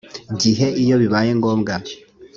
[0.41, 1.73] gihe iyo bibaye ngombwa